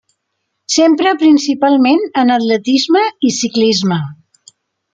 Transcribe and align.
S'empra 0.75 1.11
principalment 1.23 2.01
en 2.23 2.33
atletisme 2.37 3.05
i 3.29 3.33
ciclisme. 3.39 4.03